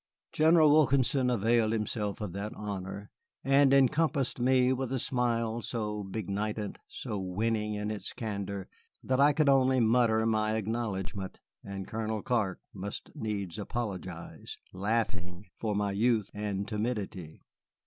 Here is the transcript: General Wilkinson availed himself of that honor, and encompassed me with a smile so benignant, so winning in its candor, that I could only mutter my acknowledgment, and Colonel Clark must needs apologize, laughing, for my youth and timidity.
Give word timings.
General 0.31 0.71
Wilkinson 0.71 1.29
availed 1.29 1.73
himself 1.73 2.21
of 2.21 2.33
that 2.33 2.55
honor, 2.55 3.11
and 3.43 3.71
encompassed 3.71 4.39
me 4.39 4.73
with 4.73 4.91
a 4.91 4.97
smile 4.97 5.61
so 5.61 6.01
benignant, 6.01 6.79
so 6.87 7.19
winning 7.19 7.75
in 7.75 7.91
its 7.91 8.11
candor, 8.11 8.67
that 9.03 9.19
I 9.19 9.31
could 9.31 9.47
only 9.47 9.79
mutter 9.79 10.25
my 10.25 10.55
acknowledgment, 10.57 11.39
and 11.63 11.87
Colonel 11.87 12.23
Clark 12.23 12.59
must 12.73 13.11
needs 13.13 13.59
apologize, 13.59 14.57
laughing, 14.73 15.45
for 15.55 15.75
my 15.75 15.91
youth 15.91 16.31
and 16.33 16.67
timidity. 16.67 17.43